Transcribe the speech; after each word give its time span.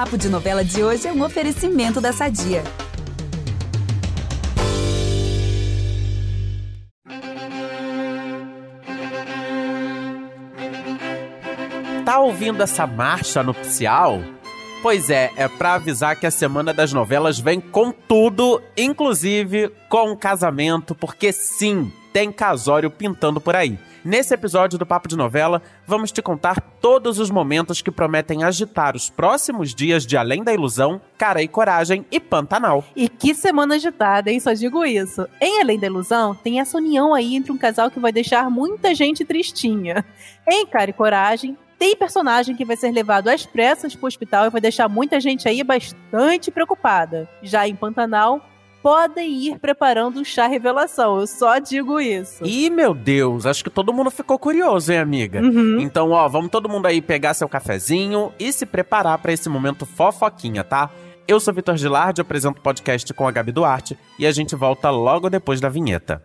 Papo 0.00 0.16
de 0.16 0.30
Novela 0.30 0.64
de 0.64 0.82
hoje 0.82 1.06
é 1.06 1.12
um 1.12 1.22
oferecimento 1.22 2.00
da 2.00 2.10
Sadia. 2.10 2.64
Tá 12.02 12.18
ouvindo 12.18 12.62
essa 12.62 12.86
marcha 12.86 13.42
nupcial? 13.42 14.22
Pois 14.82 15.10
é, 15.10 15.32
é 15.36 15.46
pra 15.48 15.74
avisar 15.74 16.18
que 16.18 16.26
a 16.26 16.30
semana 16.30 16.72
das 16.72 16.94
novelas 16.94 17.38
vem 17.38 17.60
com 17.60 17.92
tudo, 17.92 18.62
inclusive 18.74 19.70
com 19.90 20.16
casamento, 20.16 20.94
porque 20.94 21.30
sim, 21.30 21.92
tem 22.10 22.32
casório 22.32 22.90
pintando 22.90 23.38
por 23.38 23.54
aí. 23.54 23.78
Nesse 24.02 24.32
episódio 24.32 24.78
do 24.78 24.86
Papo 24.86 25.08
de 25.08 25.16
Novela, 25.16 25.60
vamos 25.86 26.10
te 26.10 26.22
contar 26.22 26.58
todos 26.80 27.18
os 27.18 27.30
momentos 27.30 27.82
que 27.82 27.90
prometem 27.90 28.42
agitar 28.42 28.96
os 28.96 29.10
próximos 29.10 29.74
dias 29.74 30.06
de 30.06 30.16
Além 30.16 30.42
da 30.42 30.54
Ilusão, 30.54 31.00
Cara 31.18 31.42
e 31.42 31.48
Coragem 31.48 32.06
e 32.10 32.18
Pantanal. 32.18 32.82
E 32.96 33.10
que 33.10 33.34
semana 33.34 33.74
agitada, 33.74 34.30
hein? 34.30 34.40
Só 34.40 34.54
digo 34.54 34.86
isso. 34.86 35.28
Em 35.38 35.60
Além 35.60 35.78
da 35.78 35.86
Ilusão, 35.86 36.34
tem 36.34 36.60
essa 36.60 36.78
união 36.78 37.12
aí 37.12 37.36
entre 37.36 37.52
um 37.52 37.58
casal 37.58 37.90
que 37.90 38.00
vai 38.00 38.10
deixar 38.10 38.48
muita 38.48 38.94
gente 38.94 39.22
tristinha. 39.22 40.02
Em 40.48 40.64
Cara 40.66 40.88
e 40.88 40.94
Coragem, 40.94 41.58
tem 41.78 41.94
personagem 41.94 42.56
que 42.56 42.64
vai 42.64 42.76
ser 42.76 42.92
levado 42.92 43.28
às 43.28 43.44
pressas 43.44 43.94
pro 43.94 44.06
hospital 44.06 44.46
e 44.46 44.50
vai 44.50 44.60
deixar 44.60 44.88
muita 44.88 45.20
gente 45.20 45.48
aí 45.48 45.62
bastante 45.62 46.50
preocupada. 46.50 47.28
Já 47.42 47.68
em 47.68 47.74
Pantanal, 47.74 48.49
podem 48.82 49.30
ir 49.32 49.58
preparando 49.58 50.20
o 50.20 50.24
chá 50.24 50.46
revelação. 50.46 51.20
Eu 51.20 51.26
só 51.26 51.58
digo 51.58 52.00
isso. 52.00 52.44
Ih, 52.44 52.70
meu 52.70 52.94
Deus, 52.94 53.46
acho 53.46 53.64
que 53.64 53.70
todo 53.70 53.92
mundo 53.92 54.10
ficou 54.10 54.38
curioso, 54.38 54.92
hein, 54.92 54.98
amiga? 54.98 55.40
Uhum. 55.40 55.80
Então, 55.80 56.10
ó, 56.10 56.28
vamos 56.28 56.50
todo 56.50 56.68
mundo 56.68 56.86
aí 56.86 57.00
pegar 57.00 57.34
seu 57.34 57.48
cafezinho 57.48 58.32
e 58.38 58.52
se 58.52 58.66
preparar 58.66 59.18
para 59.18 59.32
esse 59.32 59.48
momento 59.48 59.86
fofoquinha, 59.86 60.64
tá? 60.64 60.90
Eu 61.26 61.38
sou 61.38 61.54
Vitor 61.54 61.76
Gilardi, 61.76 62.20
apresento 62.20 62.58
o 62.58 62.62
podcast 62.62 63.14
com 63.14 63.28
a 63.28 63.30
Gabi 63.30 63.52
Duarte 63.52 63.96
e 64.18 64.26
a 64.26 64.32
gente 64.32 64.56
volta 64.56 64.90
logo 64.90 65.30
depois 65.30 65.60
da 65.60 65.68
vinheta. 65.68 66.22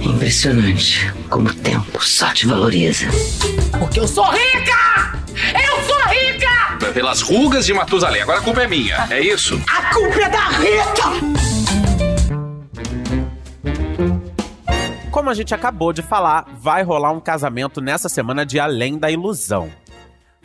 É 0.00 0.04
impressionante 0.04 1.12
como 1.28 1.48
o 1.48 1.54
tempo 1.54 2.04
só 2.04 2.32
te 2.32 2.46
valoriza. 2.46 3.06
Porque 3.78 3.98
eu 3.98 4.06
sou 4.06 4.24
rica! 4.24 4.75
Pelas 6.96 7.20
rugas 7.20 7.66
de 7.66 7.74
Matusalém. 7.74 8.22
Agora 8.22 8.38
a 8.38 8.42
culpa 8.42 8.62
é 8.62 8.66
minha, 8.66 9.06
é 9.10 9.20
isso? 9.20 9.60
A 9.68 9.92
culpa 9.92 10.18
é 10.18 10.30
da 10.30 10.48
Rita! 10.48 11.02
Como 15.10 15.28
a 15.28 15.34
gente 15.34 15.54
acabou 15.54 15.92
de 15.92 16.00
falar, 16.00 16.46
vai 16.58 16.82
rolar 16.82 17.12
um 17.12 17.20
casamento 17.20 17.82
nessa 17.82 18.08
semana 18.08 18.46
de 18.46 18.58
Além 18.58 18.96
da 18.96 19.10
Ilusão. 19.10 19.70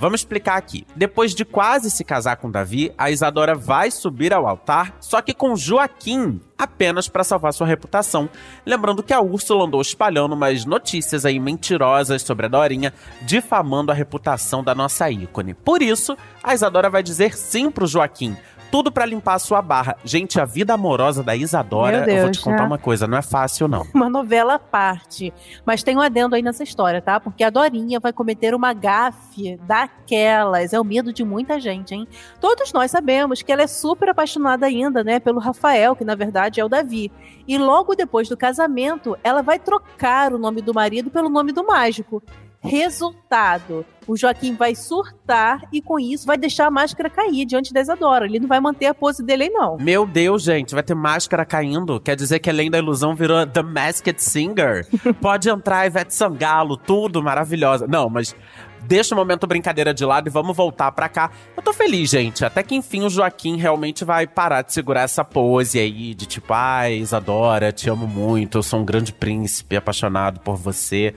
Vamos 0.02 0.22
explicar 0.22 0.58
aqui. 0.58 0.84
Depois 0.96 1.36
de 1.36 1.46
quase 1.46 1.92
se 1.92 2.04
casar 2.04 2.38
com 2.38 2.50
Davi, 2.50 2.92
a 2.98 3.12
Isadora 3.12 3.54
vai 3.54 3.92
subir 3.92 4.34
ao 4.34 4.48
altar, 4.48 4.96
só 5.00 5.22
que 5.22 5.32
com 5.32 5.56
Joaquim, 5.56 6.42
apenas 6.58 7.08
para 7.08 7.24
salvar 7.24 7.54
sua 7.54 7.68
reputação. 7.68 8.28
Lembrando 8.66 9.04
que 9.04 9.14
a 9.14 9.22
Úrsula 9.22 9.66
andou 9.66 9.80
espalhando 9.80 10.34
umas 10.34 10.66
notícias 10.66 11.24
aí 11.24 11.40
mentirosas 11.40 12.24
sobre 12.24 12.48
a 12.48 12.50
Dorinha, 12.50 12.92
difamando 13.22 13.92
a 13.92 13.94
reputação 13.94 14.64
da 14.64 14.74
nossa 14.74 15.08
ícone. 15.12 15.54
Por 15.54 15.84
isso, 15.84 16.18
a 16.42 16.56
Isadora 16.56 16.90
vai 16.90 17.04
dizer 17.04 17.38
sim 17.38 17.70
pro 17.70 17.86
Joaquim. 17.86 18.36
Tudo 18.72 18.90
pra 18.92 19.06
limpar 19.06 19.34
a 19.36 19.40
sua 19.40 19.62
barra. 19.62 19.98
Gente, 20.06 20.40
a 20.40 20.46
vida 20.46 20.74
amorosa 20.74 21.22
da 21.22 21.36
Isadora, 21.36 22.06
Meu 22.06 22.16
eu 22.16 22.22
vou 22.22 22.32
te 22.32 22.36
Deus, 22.36 22.44
contar 22.44 22.62
né? 22.62 22.68
uma 22.68 22.78
coisa, 22.78 23.06
não 23.06 23.18
é 23.18 23.22
fácil 23.22 23.68
não. 23.68 23.86
Uma 23.94 24.10
novela 24.10 24.54
à 24.54 24.60
parte. 24.60 25.34
Mas 25.66 25.84
tem 25.84 25.98
um 25.98 26.02
adendo 26.02 26.36
aí 26.36 26.42
nessa 26.42 26.64
história, 26.64 27.02
tá? 27.02 27.20
Porque 27.20 27.44
a 27.44 27.50
Dorinha 27.50 28.00
vai 28.00 28.14
cometer 28.14 28.56
uma 28.56 28.74
gafe 28.74 29.58
daquelas. 29.68 30.72
É 30.72 30.80
o 30.80 30.86
medo 30.86 31.12
de 31.12 31.24
muita 31.24 31.60
gente, 31.60 31.94
hein? 31.94 32.08
Todos 32.40 32.72
nós 32.72 32.90
sabemos 32.90 33.42
que 33.42 33.52
ela 33.52 33.64
é 33.64 33.68
super 33.68 34.10
apaixonada 34.10 34.66
ainda, 34.66 35.04
né? 35.04 35.20
Pelo 35.20 35.40
Rafael, 35.40 35.96
que 35.96 36.06
na 36.06 36.16
verdade 36.16 36.62
é 36.62 36.66
o 36.66 36.70
Davi. 36.70 37.12
E 37.46 37.58
logo 37.58 37.94
depois 37.94 38.30
do 38.30 38.38
casamento, 38.38 39.18
ela 39.24 39.42
vai 39.42 39.60
trocar 39.60 40.34
o 40.34 40.38
nome 40.38 40.62
do 40.62 40.74
marido 40.74 41.12
pelo 41.12 41.28
nome 41.28 41.52
do 41.52 41.66
mágico. 41.66 42.24
Resultado: 42.64 43.84
o 44.08 44.16
Joaquim 44.16 44.56
vai 44.56 44.76
surtar 44.76 45.62
e 45.72 45.82
com 45.82 46.00
isso 46.00 46.28
vai 46.28 46.38
deixar 46.38 46.68
a 46.68 46.72
máscara 46.72 47.10
cair 47.10 47.46
diante 47.46 47.74
da 47.74 47.82
Isadora. 47.82 48.26
Ele 48.26 48.40
não 48.40 48.48
vai 48.48 48.60
manter 48.60 48.86
a 48.86 48.94
pose 48.94 49.24
dele 49.24 49.44
aí, 49.44 49.50
não. 49.50 49.78
Meu 49.78 50.06
Deus, 50.06 50.44
gente, 50.44 50.74
vai 50.74 50.84
ter 50.84 50.94
máscara 50.94 51.44
caindo. 51.44 52.00
Quer 52.00 52.16
dizer 52.16 52.40
que 52.40 52.50
além 52.50 52.70
da 52.70 52.78
ilusão 52.78 53.16
virou 53.16 53.46
The 53.48 53.64
Masked 53.64 54.24
Singer? 54.24 54.88
Pode 55.20 55.50
entrar 55.50 55.88
Ivete 55.88 56.14
Sangalo, 56.14 56.78
tudo 56.78 57.24
maravilhosa. 57.24 57.88
Não, 57.88 58.10
mas 58.10 58.36
deixa 58.82 59.16
o 59.16 59.18
momento 59.18 59.48
brincadeira 59.48 59.94
de 59.94 60.06
lado 60.06 60.28
e 60.28 60.30
vamos 60.30 60.56
voltar 60.56 60.92
pra 60.92 61.10
cá. 61.10 61.32
Eu 61.56 61.64
tô 61.64 61.74
feliz, 61.74 62.10
gente. 62.10 62.46
Até 62.46 62.62
que 62.62 62.76
enfim 62.76 63.04
o 63.04 63.10
Joaquim 63.10 63.58
realmente 63.58 64.06
vai 64.06 64.28
parar 64.28 64.62
de 64.62 64.74
segurar 64.74 65.02
essa 65.02 65.24
pose 65.24 65.80
aí 65.80 66.14
de 66.14 66.26
tipo, 66.26 66.54
ai, 66.54 66.96
Isadora, 66.96 67.72
te 67.72 67.90
amo 67.90 68.08
muito, 68.08 68.58
eu 68.60 68.64
sou 68.64 68.80
um 68.80 68.86
grande 68.86 69.12
príncipe 69.14 69.76
apaixonado 69.76 70.40
por 70.42 70.56
você. 70.56 71.16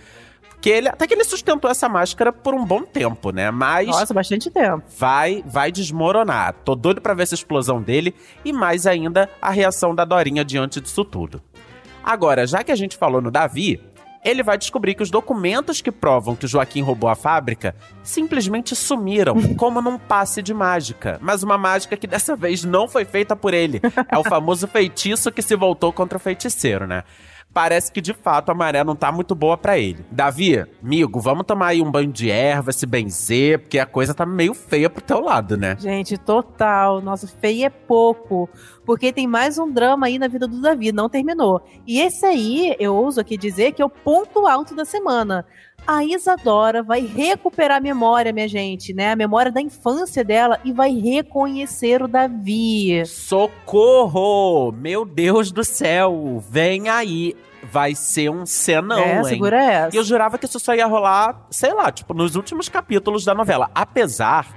Porque 0.65 0.79
ele, 0.79 0.89
até 0.89 1.07
que 1.07 1.13
ele 1.13 1.25
sustentou 1.25 1.71
essa 1.71 1.91
máscara 1.91 2.33
por 2.33 2.55
um 2.55 2.65
bom 2.65 2.85
tempo, 2.85 3.31
né? 3.31 3.51
Mas 3.51 3.87
Nossa, 3.87 4.15
bastante 4.15 4.51
tempo. 4.51 4.83
vai 4.99 5.45
vai 5.45 5.71
desmoronar. 5.71 6.55
Tô 6.65 6.75
doido 6.75 7.03
pra 7.03 7.13
ver 7.13 7.25
essa 7.25 7.35
explosão 7.35 7.83
dele 7.83 8.15
e 8.43 8.51
mais 8.51 8.87
ainda 8.87 9.29
a 9.43 9.51
reação 9.51 9.95
da 9.95 10.07
Dorinha 10.07 10.43
diante 10.43 10.81
disso 10.81 11.05
tudo. 11.05 11.43
Agora, 12.03 12.47
já 12.47 12.65
que 12.65 12.73
a 12.73 12.77
gente 12.77 12.97
falou 12.97 13.21
no 13.21 13.31
Davi, 13.31 13.79
ele 14.25 14.43
vai 14.43 14.57
descobrir 14.57 14.95
que 14.95 15.03
os 15.03 15.11
documentos 15.11 15.83
que 15.83 15.93
provam 15.93 16.35
que 16.35 16.47
o 16.47 16.49
Joaquim 16.49 16.81
roubou 16.81 17.11
a 17.11 17.15
fábrica 17.15 17.77
simplesmente 18.03 18.75
sumiram, 18.75 19.37
como 19.59 19.83
num 19.83 19.99
passe 19.99 20.41
de 20.41 20.55
mágica. 20.55 21.19
Mas 21.21 21.43
uma 21.43 21.59
mágica 21.59 21.95
que 21.95 22.07
dessa 22.07 22.35
vez 22.35 22.65
não 22.65 22.89
foi 22.89 23.05
feita 23.05 23.37
por 23.37 23.53
ele. 23.53 23.83
É 24.11 24.17
o 24.17 24.25
famoso 24.25 24.67
feitiço 24.67 25.31
que 25.31 25.43
se 25.43 25.55
voltou 25.55 25.93
contra 25.93 26.17
o 26.17 26.21
feiticeiro, 26.21 26.87
né? 26.87 27.05
Parece 27.55 27.93
que 27.93 28.01
de 28.01 28.13
fato 28.13 28.51
a 28.51 28.55
maré 28.55 28.83
não 28.83 28.97
tá 28.97 29.13
muito 29.13 29.33
boa 29.33 29.57
pra 29.57 29.79
ele. 29.79 30.05
Davi, 30.11 30.67
amigo, 30.83 31.21
vamos 31.21 31.47
tomar 31.47 31.69
aí 31.69 31.81
um 31.81 31.89
banho 31.89 32.13
de 32.13 32.29
erva, 32.29 32.73
se 32.73 32.85
benzer, 32.85 33.61
porque 33.61 33.79
a 33.79 33.87
coisa 33.87 34.13
tá 34.13 34.27
meio 34.27 34.53
feia 34.53 34.91
pro 34.91 35.01
teu 35.01 35.21
lado, 35.21 35.57
né? 35.57 35.77
Gente, 35.79 36.19
total. 36.19 37.01
Nossa, 37.01 37.29
feio 37.29 37.67
é 37.67 37.71
pouco. 37.71 38.51
Porque 38.85 39.13
tem 39.13 39.29
mais 39.29 39.57
um 39.57 39.71
drama 39.71 40.07
aí 40.07 40.19
na 40.19 40.27
vida 40.27 40.49
do 40.49 40.61
Davi, 40.61 40.91
não 40.91 41.09
terminou. 41.09 41.65
E 41.87 42.01
esse 42.01 42.27
aí, 42.27 42.75
eu 42.81 42.93
ouso 42.93 43.21
aqui 43.21 43.39
dizer 43.39 43.71
que 43.71 43.81
é 43.81 43.85
o 43.85 43.89
ponto 43.89 44.49
alto 44.49 44.75
da 44.75 44.85
semana. 44.85 45.47
A 45.87 46.03
Isadora 46.03 46.83
vai 46.83 47.01
recuperar 47.01 47.77
a 47.77 47.81
memória, 47.81 48.33
minha 48.33 48.49
gente, 48.49 48.95
né? 48.95 49.13
A 49.13 49.17
memória 49.17 49.53
da 49.53 49.61
infância 49.61 50.25
dela 50.25 50.59
e 50.65 50.73
vai 50.73 50.95
reconhecer 50.95 52.03
o 52.03 52.09
Davi. 52.09 53.05
Socorro! 53.05 54.73
Meu 54.73 55.05
Deus 55.05 55.53
do 55.53 55.63
céu! 55.63 56.43
Vem 56.49 56.89
aí! 56.89 57.37
Vai 57.71 57.95
ser 57.95 58.31
um 58.31 58.45
cenão, 58.45 58.99
é, 58.99 59.19
hein? 59.19 59.25
segura 59.25 59.63
essa. 59.63 59.97
E 59.97 59.99
eu 59.99 60.05
jurava 60.05 60.39
que 60.39 60.47
isso 60.47 60.61
só 60.61 60.75
ia 60.75 60.87
rolar, 60.87 61.47
sei 61.51 61.73
lá, 61.73 61.91
tipo, 61.91 62.13
nos 62.13 62.35
últimos 62.35 62.69
capítulos 62.69 63.25
da 63.25 63.35
novela. 63.35 63.71
Apesar 63.75 64.55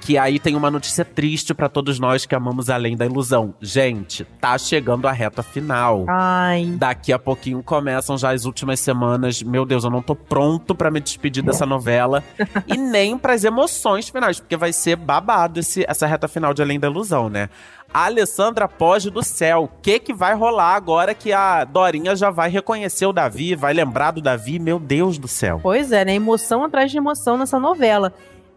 que 0.00 0.16
aí 0.16 0.38
tem 0.38 0.56
uma 0.56 0.70
notícia 0.70 1.04
triste 1.04 1.52
pra 1.52 1.68
todos 1.68 1.98
nós 1.98 2.24
que 2.26 2.34
amamos 2.34 2.70
Além 2.70 2.96
da 2.96 3.04
Ilusão. 3.06 3.54
Gente, 3.60 4.24
tá 4.40 4.56
chegando 4.56 5.06
a 5.06 5.12
reta 5.12 5.42
final. 5.42 6.04
Ai. 6.08 6.74
Daqui 6.76 7.12
a 7.12 7.18
pouquinho 7.18 7.62
começam 7.62 8.16
já 8.16 8.32
as 8.32 8.44
últimas 8.44 8.80
semanas. 8.80 9.42
Meu 9.42 9.64
Deus, 9.64 9.84
eu 9.84 9.90
não 9.90 10.02
tô 10.02 10.14
pronto 10.14 10.74
pra 10.74 10.90
me 10.90 11.00
despedir 11.00 11.42
dessa 11.42 11.66
novela. 11.66 12.22
e 12.66 12.76
nem 12.76 13.18
pras 13.18 13.44
emoções 13.44 14.08
finais, 14.08 14.40
porque 14.40 14.56
vai 14.56 14.72
ser 14.72 14.96
babado 14.96 15.60
esse, 15.60 15.84
essa 15.88 16.06
reta 16.06 16.28
final 16.28 16.54
de 16.54 16.62
Além 16.62 16.80
da 16.80 16.88
Ilusão, 16.88 17.28
né? 17.28 17.48
A 17.92 18.04
Alessandra 18.04 18.68
Pode 18.68 19.10
do 19.10 19.22
céu, 19.22 19.64
o 19.64 19.68
que 19.80 19.98
que 19.98 20.12
vai 20.12 20.34
rolar 20.34 20.74
agora 20.74 21.14
que 21.14 21.32
a 21.32 21.64
Dorinha 21.64 22.14
já 22.14 22.28
vai 22.28 22.50
reconhecer 22.50 23.06
o 23.06 23.14
Davi, 23.14 23.54
vai 23.54 23.72
lembrar 23.72 24.10
do 24.10 24.20
Davi? 24.20 24.58
Meu 24.58 24.78
Deus 24.78 25.16
do 25.16 25.26
céu. 25.26 25.58
Pois 25.62 25.90
é, 25.90 26.04
né? 26.04 26.14
Emoção 26.14 26.62
atrás 26.64 26.90
de 26.90 26.98
emoção 26.98 27.38
nessa 27.38 27.58
novela. 27.58 28.12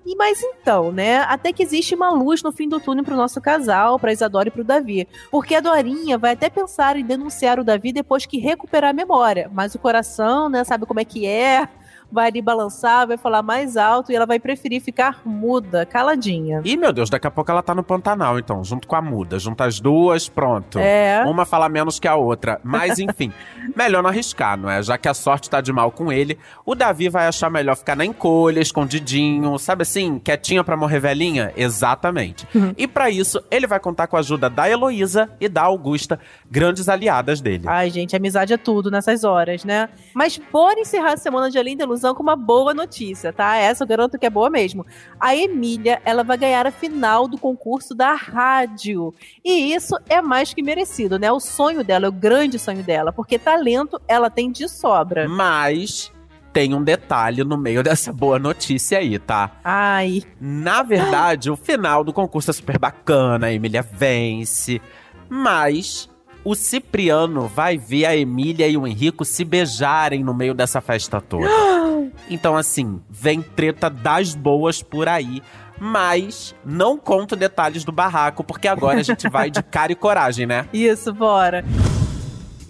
E 0.05 0.15
mas 0.15 0.41
então, 0.41 0.91
né? 0.91 1.19
Até 1.19 1.53
que 1.53 1.61
existe 1.61 1.93
uma 1.93 2.09
luz 2.09 2.41
no 2.41 2.51
fim 2.51 2.67
do 2.67 2.79
túnel 2.79 3.03
pro 3.03 3.15
nosso 3.15 3.39
casal, 3.39 3.99
pra 3.99 4.11
Isadora 4.11 4.47
e 4.47 4.51
pro 4.51 4.63
Davi. 4.63 5.07
Porque 5.29 5.53
a 5.53 5.59
Dorinha 5.59 6.17
vai 6.17 6.33
até 6.33 6.49
pensar 6.49 6.97
em 6.97 7.05
denunciar 7.05 7.59
o 7.59 7.63
Davi 7.63 7.93
depois 7.93 8.25
que 8.25 8.39
recuperar 8.39 8.89
a 8.89 8.93
memória. 8.93 9.49
Mas 9.53 9.75
o 9.75 9.79
coração, 9.79 10.49
né, 10.49 10.63
sabe 10.63 10.85
como 10.85 10.99
é 10.99 11.05
que 11.05 11.25
é? 11.27 11.67
Vai 12.11 12.27
ali 12.27 12.41
balançar, 12.41 13.07
vai 13.07 13.17
falar 13.17 13.41
mais 13.41 13.77
alto 13.77 14.11
e 14.11 14.15
ela 14.15 14.25
vai 14.25 14.39
preferir 14.39 14.81
ficar 14.81 15.21
muda, 15.25 15.85
caladinha. 15.85 16.61
Ih, 16.63 16.75
meu 16.75 16.91
Deus, 16.91 17.09
daqui 17.09 17.27
a 17.27 17.31
pouco 17.31 17.49
ela 17.49 17.63
tá 17.63 17.73
no 17.73 17.83
Pantanal, 17.83 18.37
então, 18.37 18.63
junto 18.63 18.87
com 18.87 18.95
a 18.95 19.01
muda. 19.01 19.39
Junta 19.39 19.65
as 19.65 19.79
duas, 19.79 20.27
pronto. 20.27 20.79
É. 20.79 21.23
Uma 21.25 21.45
fala 21.45 21.69
menos 21.69 21.99
que 21.99 22.07
a 22.07 22.15
outra. 22.15 22.59
Mas, 22.63 22.99
enfim, 22.99 23.31
melhor 23.75 24.03
não 24.03 24.09
arriscar, 24.09 24.57
não 24.57 24.69
é? 24.69 24.81
Já 24.83 24.97
que 24.97 25.07
a 25.07 25.13
sorte 25.13 25.49
tá 25.49 25.61
de 25.61 25.71
mal 25.71 25.91
com 25.91 26.11
ele, 26.11 26.37
o 26.65 26.75
Davi 26.75 27.07
vai 27.09 27.27
achar 27.27 27.49
melhor 27.49 27.75
ficar 27.75 27.95
na 27.95 28.03
encolha, 28.05 28.59
escondidinho, 28.59 29.57
sabe 29.57 29.83
assim, 29.83 30.19
quietinha 30.19 30.63
pra 30.63 30.75
morrer 30.75 30.99
velhinha? 30.99 31.53
Exatamente. 31.55 32.47
E 32.77 32.87
pra 32.87 33.09
isso, 33.09 33.41
ele 33.49 33.67
vai 33.67 33.79
contar 33.79 34.07
com 34.07 34.17
a 34.17 34.19
ajuda 34.19 34.49
da 34.49 34.69
Heloísa 34.69 35.29
e 35.39 35.47
da 35.47 35.61
Augusta, 35.61 36.19
grandes 36.49 36.89
aliadas 36.89 37.41
dele. 37.41 37.65
Ai, 37.67 37.89
gente, 37.89 38.15
amizade 38.15 38.53
é 38.53 38.57
tudo 38.57 38.89
nessas 38.91 39.23
horas, 39.23 39.63
né? 39.63 39.89
Mas 40.13 40.37
por 40.37 40.77
encerrar 40.77 41.13
a 41.13 41.17
semana 41.17 41.49
de 41.49 41.57
Além 41.57 41.77
da 41.77 41.83
Ilusão, 41.83 42.00
conclusão 42.01 42.15
com 42.15 42.23
uma 42.23 42.35
boa 42.35 42.73
notícia, 42.73 43.31
tá? 43.31 43.55
Essa 43.55 43.83
eu 43.83 43.87
garanto 43.87 44.17
que 44.17 44.25
é 44.25 44.29
boa 44.29 44.49
mesmo. 44.49 44.85
A 45.19 45.35
Emília, 45.35 46.01
ela 46.03 46.23
vai 46.23 46.37
ganhar 46.37 46.65
a 46.65 46.71
final 46.71 47.27
do 47.27 47.37
concurso 47.37 47.93
da 47.93 48.13
rádio. 48.13 49.13
E 49.45 49.73
isso 49.73 49.95
é 50.09 50.21
mais 50.21 50.53
que 50.53 50.63
merecido, 50.63 51.19
né? 51.19 51.31
O 51.31 51.39
sonho 51.39 51.83
dela, 51.83 52.09
o 52.09 52.11
grande 52.11 52.57
sonho 52.57 52.83
dela, 52.83 53.13
porque 53.13 53.37
talento 53.37 54.01
ela 54.07 54.29
tem 54.29 54.51
de 54.51 54.67
sobra. 54.67 55.29
Mas 55.29 56.11
tem 56.51 56.73
um 56.73 56.83
detalhe 56.83 57.43
no 57.43 57.57
meio 57.57 57.83
dessa 57.83 58.11
boa 58.11 58.39
notícia 58.39 58.97
aí, 58.97 59.19
tá? 59.19 59.51
Ai. 59.63 60.23
Na 60.39 60.81
verdade, 60.81 61.51
o 61.51 61.55
final 61.55 62.03
do 62.03 62.11
concurso 62.11 62.49
é 62.49 62.53
super 62.53 62.79
bacana, 62.79 63.47
a 63.47 63.53
Emília 63.53 63.81
vence, 63.83 64.81
mas 65.29 66.09
o 66.43 66.55
Cipriano 66.55 67.47
vai 67.47 67.77
ver 67.77 68.05
a 68.05 68.15
Emília 68.15 68.67
e 68.67 68.77
o 68.77 68.87
Henrico 68.87 69.23
se 69.23 69.43
beijarem 69.45 70.23
no 70.23 70.33
meio 70.33 70.53
dessa 70.53 70.81
festa 70.81 71.21
toda. 71.21 71.47
Então, 72.29 72.55
assim, 72.57 73.01
vem 73.09 73.41
treta 73.41 73.89
das 73.89 74.35
boas 74.35 74.81
por 74.81 75.07
aí. 75.07 75.41
Mas 75.79 76.53
não 76.63 76.97
conto 76.97 77.35
detalhes 77.35 77.83
do 77.83 77.91
barraco, 77.91 78.43
porque 78.43 78.67
agora 78.67 78.99
a 78.99 79.03
gente 79.03 79.27
vai 79.29 79.49
de 79.49 79.63
cara 79.63 79.91
e 79.91 79.95
coragem, 79.95 80.45
né? 80.45 80.67
Isso, 80.73 81.13
bora. 81.13 81.63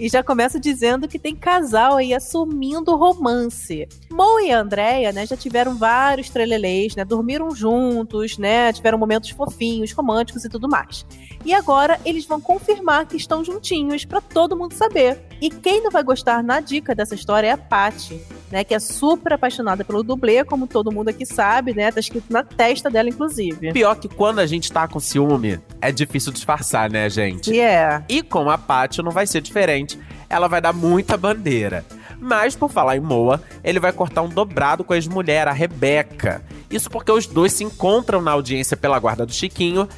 E 0.01 0.09
já 0.09 0.23
começa 0.23 0.59
dizendo 0.59 1.07
que 1.07 1.19
tem 1.19 1.35
casal 1.35 1.97
aí 1.97 2.11
assumindo 2.11 2.95
romance. 2.95 3.87
Mo 4.11 4.39
e 4.39 4.51
Andréia, 4.51 5.11
né, 5.11 5.27
já 5.27 5.37
tiveram 5.37 5.77
vários 5.77 6.27
trelelês, 6.27 6.95
né, 6.95 7.05
dormiram 7.05 7.51
juntos, 7.51 8.35
né, 8.39 8.73
tiveram 8.73 8.97
momentos 8.97 9.29
fofinhos, 9.29 9.91
românticos 9.91 10.43
e 10.43 10.49
tudo 10.49 10.67
mais. 10.67 11.05
E 11.45 11.53
agora 11.53 11.99
eles 12.03 12.25
vão 12.25 12.41
confirmar 12.41 13.05
que 13.05 13.15
estão 13.15 13.45
juntinhos 13.45 14.03
para 14.03 14.19
todo 14.19 14.57
mundo 14.57 14.73
saber. 14.73 15.19
E 15.39 15.51
quem 15.51 15.83
não 15.83 15.91
vai 15.91 16.01
gostar 16.01 16.43
na 16.43 16.59
dica 16.59 16.95
dessa 16.95 17.13
história 17.13 17.47
é 17.47 17.51
a 17.51 17.57
Paty, 17.57 18.19
né, 18.51 18.63
que 18.63 18.73
é 18.73 18.79
super 18.79 19.33
apaixonada 19.33 19.85
pelo 19.85 20.01
dublê, 20.01 20.43
como 20.43 20.65
todo 20.65 20.91
mundo 20.91 21.09
aqui 21.09 21.27
sabe, 21.27 21.75
né, 21.75 21.91
tá 21.91 21.99
escrito 21.99 22.33
na 22.33 22.43
testa 22.43 22.89
dela 22.89 23.07
inclusive. 23.07 23.71
Pior 23.71 23.95
que 23.95 24.07
quando 24.07 24.39
a 24.39 24.47
gente 24.47 24.71
tá 24.71 24.87
com 24.87 24.99
ciúme, 24.99 25.59
é 25.79 25.91
difícil 25.91 26.31
disfarçar, 26.31 26.89
né, 26.89 27.07
gente? 27.07 27.51
E 27.51 27.59
é. 27.59 28.03
E 28.09 28.23
com 28.23 28.49
a 28.49 28.57
Paty 28.57 29.03
não 29.03 29.11
vai 29.11 29.27
ser 29.27 29.41
diferente. 29.41 29.90
Ela 30.29 30.47
vai 30.47 30.61
dar 30.61 30.73
muita 30.73 31.17
bandeira. 31.17 31.85
Mas, 32.19 32.55
por 32.55 32.69
falar 32.69 32.97
em 32.97 32.99
Moa, 32.99 33.41
ele 33.63 33.79
vai 33.79 33.91
cortar 33.91 34.21
um 34.21 34.29
dobrado 34.29 34.83
com 34.83 34.93
a 34.93 34.95
ex-mulher, 34.95 35.47
a 35.47 35.51
Rebeca. 35.51 36.43
Isso 36.69 36.89
porque 36.89 37.11
os 37.11 37.25
dois 37.25 37.51
se 37.51 37.63
encontram 37.63 38.21
na 38.21 38.31
audiência 38.31 38.77
pela 38.77 38.99
guarda 38.99 39.25
do 39.25 39.33
Chiquinho. 39.33 39.89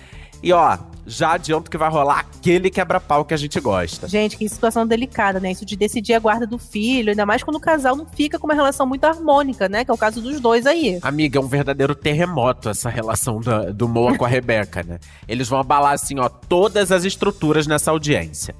E 0.41 0.53
ó, 0.53 0.77
já 1.05 1.33
adianto 1.33 1.69
que 1.69 1.77
vai 1.77 1.89
rolar 1.89 2.19
aquele 2.19 2.69
quebra-pau 2.69 3.25
que 3.25 3.33
a 3.33 3.37
gente 3.37 3.59
gosta. 3.59 4.07
Gente, 4.07 4.37
que 4.37 4.47
situação 4.47 4.87
delicada, 4.87 5.39
né? 5.39 5.51
Isso 5.51 5.65
de 5.65 5.75
decidir 5.75 6.13
a 6.13 6.19
guarda 6.19 6.47
do 6.47 6.57
filho, 6.57 7.09
ainda 7.09 7.25
mais 7.25 7.43
quando 7.43 7.57
o 7.57 7.59
casal 7.59 7.95
não 7.95 8.05
fica 8.05 8.39
com 8.39 8.47
uma 8.47 8.53
relação 8.53 8.85
muito 8.85 9.03
harmônica, 9.03 9.67
né? 9.67 9.83
Que 9.83 9.91
é 9.91 9.93
o 9.93 9.97
caso 9.97 10.21
dos 10.21 10.39
dois 10.39 10.65
aí. 10.65 10.99
Amiga, 11.01 11.39
é 11.39 11.41
um 11.41 11.47
verdadeiro 11.47 11.93
terremoto 11.93 12.69
essa 12.69 12.89
relação 12.89 13.39
do, 13.39 13.73
do 13.73 13.87
Moa 13.87 14.17
com 14.17 14.25
a 14.25 14.27
Rebeca, 14.29 14.83
né? 14.83 14.99
Eles 15.27 15.49
vão 15.49 15.59
abalar, 15.59 15.93
assim, 15.93 16.19
ó, 16.19 16.29
todas 16.29 16.91
as 16.91 17.03
estruturas 17.03 17.67
nessa 17.67 17.91
audiência. 17.91 18.55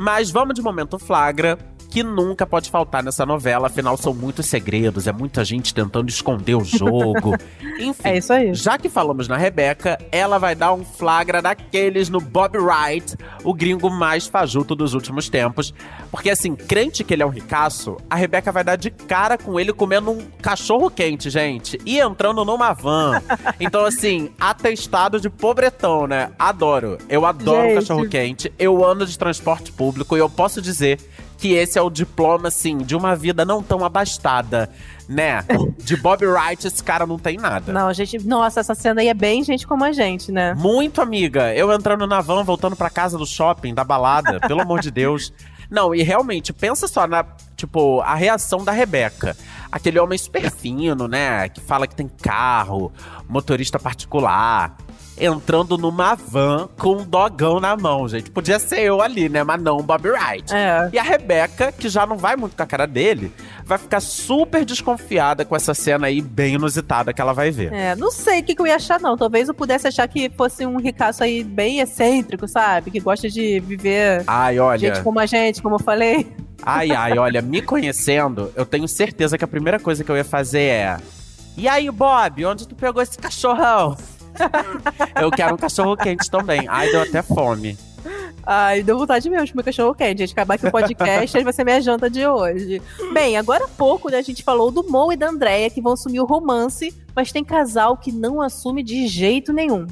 Mas 0.00 0.30
vamos 0.30 0.54
de 0.54 0.62
momento 0.62 0.98
flagra, 0.98 1.58
que 1.90 2.02
nunca 2.04 2.46
pode 2.46 2.70
faltar 2.70 3.02
nessa 3.02 3.26
novela, 3.26 3.66
afinal 3.66 3.96
são 3.96 4.14
muitos 4.14 4.46
segredos, 4.46 5.06
é 5.08 5.12
muita 5.12 5.44
gente 5.44 5.74
tentando 5.74 6.08
esconder 6.08 6.54
o 6.54 6.64
jogo. 6.64 7.36
Enfim, 7.80 8.00
É 8.04 8.16
isso 8.18 8.32
aí. 8.32 8.54
já 8.54 8.78
que 8.78 8.88
falamos 8.88 9.26
na 9.26 9.36
Rebeca, 9.36 9.98
ela 10.12 10.38
vai 10.38 10.54
dar 10.54 10.72
um 10.72 10.84
flagra 10.84 11.42
daqueles 11.42 12.08
no 12.08 12.20
Bob 12.20 12.56
Wright, 12.58 13.16
o 13.42 13.52
gringo 13.52 13.90
mais 13.90 14.26
fajuto 14.26 14.74
dos 14.76 14.94
últimos 14.94 15.28
tempos. 15.28 15.74
Porque 16.10 16.30
assim, 16.30 16.54
crente 16.54 17.02
que 17.02 17.12
ele 17.14 17.22
é 17.22 17.26
um 17.26 17.30
ricaço, 17.30 17.96
a 18.08 18.14
Rebeca 18.14 18.52
vai 18.52 18.62
dar 18.62 18.76
de 18.76 18.90
cara 18.90 19.36
com 19.36 19.58
ele 19.58 19.72
comendo 19.72 20.10
um 20.12 20.20
cachorro 20.40 20.90
quente, 20.90 21.28
gente, 21.30 21.78
e 21.84 21.98
entrando 21.98 22.44
numa 22.44 22.72
van. 22.72 23.20
Então 23.58 23.84
assim, 23.84 24.30
atestado 24.40 25.20
de 25.20 25.28
pobretão, 25.28 26.06
né? 26.06 26.30
Adoro. 26.38 26.98
Eu 27.08 27.26
adoro 27.26 27.62
Gente. 27.68 27.74
cachorro 27.74 28.08
quente, 28.08 28.52
eu 28.58 28.84
ando 28.84 29.04
de 29.06 29.18
transporte 29.18 29.72
público 29.72 30.16
e 30.16 30.20
eu 30.20 30.28
posso 30.30 30.62
dizer 30.62 30.98
que 31.40 31.54
esse 31.54 31.78
é 31.78 31.82
o 31.82 31.88
diploma, 31.88 32.48
assim, 32.48 32.76
de 32.78 32.94
uma 32.94 33.16
vida 33.16 33.46
não 33.46 33.62
tão 33.62 33.82
abastada, 33.82 34.68
né? 35.08 35.42
De 35.78 35.96
Bob 35.96 36.26
Wright, 36.26 36.66
esse 36.66 36.84
cara 36.84 37.06
não 37.06 37.18
tem 37.18 37.38
nada. 37.38 37.72
Não, 37.72 37.90
gente, 37.94 38.18
nossa, 38.18 38.60
essa 38.60 38.74
cena 38.74 39.00
aí 39.00 39.08
é 39.08 39.14
bem 39.14 39.42
gente 39.42 39.66
como 39.66 39.82
a 39.82 39.90
gente, 39.90 40.30
né? 40.30 40.52
Muito 40.54 41.00
amiga. 41.00 41.54
Eu 41.54 41.72
entrando 41.72 42.06
na 42.06 42.20
van, 42.20 42.44
voltando 42.44 42.76
pra 42.76 42.90
casa 42.90 43.16
do 43.16 43.24
shopping, 43.26 43.72
da 43.72 43.82
balada, 43.82 44.38
pelo 44.46 44.60
amor 44.60 44.80
de 44.80 44.90
Deus. 44.90 45.32
Não, 45.70 45.94
e 45.94 46.02
realmente, 46.02 46.52
pensa 46.52 46.86
só 46.86 47.06
na, 47.06 47.24
tipo, 47.56 48.02
a 48.02 48.14
reação 48.14 48.62
da 48.62 48.72
Rebeca. 48.72 49.34
Aquele 49.72 49.98
homem 49.98 50.18
super 50.18 50.50
fino, 50.50 51.08
né? 51.08 51.48
Que 51.48 51.60
fala 51.60 51.86
que 51.86 51.96
tem 51.96 52.06
carro, 52.06 52.92
motorista 53.26 53.78
particular. 53.78 54.76
Entrando 55.20 55.76
numa 55.76 56.14
van 56.14 56.68
com 56.78 56.96
um 56.96 57.04
dogão 57.04 57.60
na 57.60 57.76
mão, 57.76 58.08
gente. 58.08 58.30
Podia 58.30 58.58
ser 58.58 58.80
eu 58.80 59.02
ali, 59.02 59.28
né? 59.28 59.44
Mas 59.44 59.60
não 59.60 59.78
o 59.78 59.82
Bob 59.82 60.08
Wright. 60.08 60.54
É. 60.54 60.88
E 60.92 60.98
a 60.98 61.02
Rebeca, 61.02 61.70
que 61.70 61.88
já 61.88 62.06
não 62.06 62.16
vai 62.16 62.36
muito 62.36 62.56
com 62.56 62.62
a 62.62 62.66
cara 62.66 62.86
dele, 62.86 63.32
vai 63.64 63.76
ficar 63.76 64.00
super 64.00 64.64
desconfiada 64.64 65.44
com 65.44 65.54
essa 65.54 65.74
cena 65.74 66.06
aí 66.06 66.22
bem 66.22 66.54
inusitada 66.54 67.12
que 67.12 67.20
ela 67.20 67.32
vai 67.32 67.50
ver. 67.50 67.72
É, 67.72 67.94
não 67.94 68.10
sei 68.10 68.40
o 68.40 68.42
que, 68.42 68.54
que 68.54 68.62
eu 68.62 68.66
ia 68.66 68.76
achar, 68.76 68.98
não. 68.98 69.16
Talvez 69.16 69.48
eu 69.48 69.54
pudesse 69.54 69.86
achar 69.86 70.08
que 70.08 70.30
fosse 70.30 70.64
um 70.64 70.78
ricaço 70.78 71.22
aí 71.22 71.44
bem 71.44 71.80
excêntrico, 71.80 72.48
sabe? 72.48 72.90
Que 72.90 73.00
gosta 73.00 73.28
de 73.28 73.60
viver 73.60 74.24
Ai, 74.26 74.58
olha. 74.58 74.78
gente 74.78 75.02
como 75.02 75.18
a 75.18 75.26
gente, 75.26 75.60
como 75.60 75.74
eu 75.74 75.80
falei. 75.80 76.26
Ai, 76.62 76.92
ai, 76.92 77.18
olha, 77.18 77.40
me 77.40 77.62
conhecendo, 77.62 78.52
eu 78.54 78.66
tenho 78.66 78.86
certeza 78.86 79.38
que 79.38 79.44
a 79.44 79.48
primeira 79.48 79.78
coisa 79.78 80.04
que 80.04 80.10
eu 80.10 80.16
ia 80.16 80.24
fazer 80.24 80.60
é. 80.60 80.96
E 81.56 81.68
aí, 81.68 81.90
Bob, 81.90 82.44
onde 82.44 82.66
tu 82.66 82.74
pegou 82.74 83.02
esse 83.02 83.18
cachorrão? 83.18 83.96
eu 85.20 85.30
quero 85.30 85.54
um 85.54 85.58
cachorro 85.58 85.96
quente 85.96 86.30
também. 86.30 86.66
Ai, 86.68 86.90
deu 86.90 87.02
até 87.02 87.22
fome. 87.22 87.76
Ai, 88.46 88.82
deu 88.82 88.98
vontade 88.98 89.28
mesmo 89.28 89.46
de 89.46 89.52
comer 89.52 89.64
cachorro 89.64 89.94
quente. 89.94 90.18
gente. 90.18 90.32
Acabar 90.32 90.54
aqui 90.54 90.66
o 90.66 90.70
podcast, 90.70 91.42
vai 91.42 91.52
ser 91.52 91.64
minha 91.64 91.80
janta 91.80 92.08
de 92.08 92.26
hoje. 92.26 92.82
Bem, 93.12 93.36
agora 93.36 93.64
há 93.64 93.68
pouco, 93.68 94.10
né, 94.10 94.18
a 94.18 94.22
gente 94.22 94.42
falou 94.42 94.70
do 94.70 94.82
Mo 94.88 95.12
e 95.12 95.16
da 95.16 95.28
Andrea 95.28 95.70
que 95.70 95.80
vão 95.80 95.92
assumir 95.92 96.20
o 96.20 96.24
romance, 96.24 96.94
mas 97.14 97.32
tem 97.32 97.44
casal 97.44 97.96
que 97.96 98.10
não 98.10 98.40
assume 98.40 98.82
de 98.82 99.06
jeito 99.06 99.52
nenhum. 99.52 99.86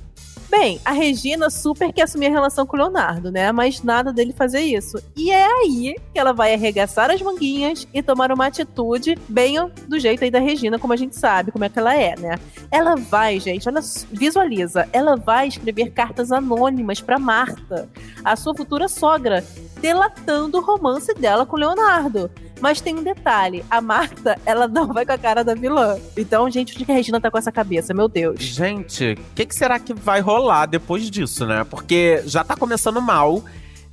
Bem, 0.50 0.80
a 0.82 0.92
Regina 0.92 1.50
super 1.50 1.92
quer 1.92 2.02
assumir 2.02 2.26
a 2.26 2.30
relação 2.30 2.66
com 2.66 2.74
o 2.74 2.80
Leonardo, 2.80 3.30
né? 3.30 3.52
Mas 3.52 3.82
nada 3.82 4.12
dele 4.12 4.32
fazer 4.32 4.60
isso. 4.60 4.98
E 5.14 5.30
é 5.30 5.44
aí 5.44 5.94
que 6.12 6.18
ela 6.18 6.32
vai 6.32 6.54
arregaçar 6.54 7.10
as 7.10 7.20
manguinhas 7.20 7.86
e 7.92 8.02
tomar 8.02 8.32
uma 8.32 8.46
atitude 8.46 9.18
bem 9.28 9.56
do 9.86 9.98
jeito 9.98 10.24
aí 10.24 10.30
da 10.30 10.38
Regina, 10.38 10.78
como 10.78 10.94
a 10.94 10.96
gente 10.96 11.16
sabe, 11.16 11.52
como 11.52 11.64
é 11.64 11.68
que 11.68 11.78
ela 11.78 11.94
é, 11.94 12.18
né? 12.18 12.38
Ela 12.70 12.96
vai, 12.96 13.38
gente, 13.38 13.68
olha, 13.68 13.80
visualiza, 14.10 14.88
ela 14.90 15.16
vai 15.16 15.48
escrever 15.48 15.90
cartas 15.90 16.32
anônimas 16.32 17.00
pra 17.00 17.18
Marta, 17.18 17.88
a 18.24 18.34
sua 18.34 18.54
futura 18.54 18.88
sogra, 18.88 19.44
delatando 19.80 20.58
o 20.58 20.62
romance 20.62 21.12
dela 21.14 21.44
com 21.44 21.56
Leonardo. 21.56 22.30
Mas 22.60 22.80
tem 22.80 22.96
um 22.96 23.02
detalhe, 23.02 23.64
a 23.70 23.80
Marta, 23.80 24.38
ela 24.44 24.66
não 24.66 24.92
vai 24.92 25.06
com 25.06 25.12
a 25.12 25.18
cara 25.18 25.42
da 25.42 25.54
vilã. 25.54 25.98
Então, 26.16 26.50
gente, 26.50 26.74
onde 26.74 26.84
que 26.84 26.92
a 26.92 26.94
Regina 26.94 27.20
tá 27.20 27.30
com 27.30 27.38
essa 27.38 27.52
cabeça? 27.52 27.94
Meu 27.94 28.08
Deus. 28.08 28.40
Gente, 28.40 29.12
o 29.12 29.34
que, 29.34 29.46
que 29.46 29.54
será 29.54 29.78
que 29.78 29.94
vai 29.94 30.20
rolar 30.20 30.66
depois 30.66 31.10
disso, 31.10 31.46
né? 31.46 31.64
Porque 31.64 32.22
já 32.26 32.42
tá 32.42 32.56
começando 32.56 33.00
mal. 33.00 33.42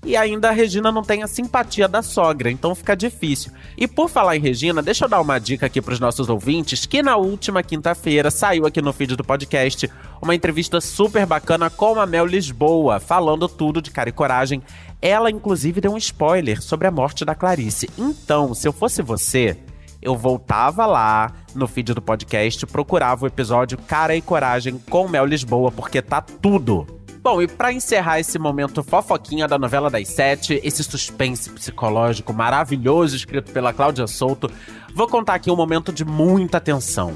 E 0.05 0.15
ainda 0.15 0.49
a 0.49 0.51
Regina 0.51 0.91
não 0.91 1.01
tem 1.01 1.23
a 1.23 1.27
simpatia 1.27 1.87
da 1.87 2.03
sogra, 2.03 2.51
então 2.51 2.75
fica 2.75 2.95
difícil. 2.95 3.51
E 3.75 3.87
por 3.87 4.07
falar 4.07 4.37
em 4.37 4.39
Regina, 4.39 4.83
deixa 4.83 5.05
eu 5.05 5.09
dar 5.09 5.19
uma 5.19 5.39
dica 5.39 5.65
aqui 5.65 5.81
pros 5.81 5.99
nossos 5.99 6.29
ouvintes, 6.29 6.85
que 6.85 7.01
na 7.01 7.17
última 7.17 7.63
quinta-feira 7.63 8.29
saiu 8.29 8.67
aqui 8.67 8.83
no 8.83 8.93
feed 8.93 9.15
do 9.15 9.23
podcast 9.23 9.89
uma 10.21 10.35
entrevista 10.35 10.79
super 10.79 11.25
bacana 11.25 11.71
com 11.71 11.99
a 11.99 12.05
Mel 12.05 12.27
Lisboa, 12.27 12.99
falando 12.99 13.49
tudo 13.49 13.81
de 13.81 13.89
cara 13.89 14.09
e 14.09 14.13
coragem. 14.13 14.61
Ela, 15.01 15.31
inclusive, 15.31 15.81
deu 15.81 15.91
um 15.91 15.97
spoiler 15.97 16.61
sobre 16.61 16.87
a 16.87 16.91
morte 16.91 17.25
da 17.25 17.33
Clarice. 17.33 17.89
Então, 17.97 18.53
se 18.53 18.67
eu 18.67 18.71
fosse 18.71 19.01
você, 19.01 19.57
eu 20.01 20.15
voltava 20.15 20.85
lá 20.85 21.33
no 21.55 21.67
feed 21.67 21.95
do 21.95 22.01
podcast, 22.01 22.63
procurava 22.67 23.25
o 23.25 23.27
episódio 23.27 23.75
Cara 23.75 24.15
e 24.15 24.21
Coragem 24.21 24.77
com 24.87 25.07
Mel 25.07 25.25
Lisboa, 25.25 25.71
porque 25.71 25.99
tá 25.99 26.21
tudo. 26.21 26.94
Bom, 27.25 27.41
e 27.41 27.47
pra 27.47 27.73
encerrar 27.73 28.19
esse 28.19 28.37
momento 28.37 28.83
fofoquinha 28.83 29.47
da 29.47 29.57
novela 29.57 29.89
das 29.89 30.09
sete, 30.09 30.61
esse 30.63 30.83
suspense 30.83 31.49
psicológico 31.49 32.31
maravilhoso 32.31 33.15
escrito 33.15 33.51
pela 33.51 33.73
Cláudia 33.73 34.05
Souto, 34.05 34.47
vou 34.93 35.07
contar 35.07 35.33
aqui 35.33 35.49
um 35.49 35.55
momento 35.55 35.91
de 35.91 36.05
muita 36.05 36.61
tensão. 36.61 37.15